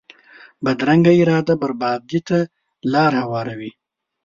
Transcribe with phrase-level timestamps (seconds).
[0.63, 2.37] بدرنګه اراده بربادي ته
[2.91, 3.71] لار هواروي